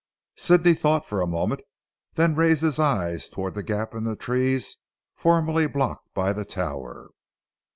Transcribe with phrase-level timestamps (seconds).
[0.35, 1.61] Sidney thought for a moment,
[2.15, 4.77] then raised his eyes towards the gap in the trees
[5.15, 7.11] formerly blocked by the tower.